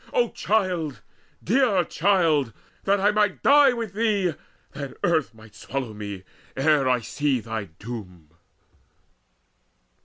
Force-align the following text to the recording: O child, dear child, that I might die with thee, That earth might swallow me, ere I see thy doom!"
O 0.13 0.29
child, 0.29 0.99
dear 1.43 1.83
child, 1.83 2.53
that 2.85 2.99
I 2.99 3.11
might 3.11 3.43
die 3.43 3.71
with 3.71 3.93
thee, 3.93 4.33
That 4.71 4.97
earth 5.03 5.31
might 5.35 5.53
swallow 5.53 5.93
me, 5.93 6.23
ere 6.57 6.89
I 6.89 7.01
see 7.01 7.39
thy 7.39 7.65
doom!" 7.65 8.29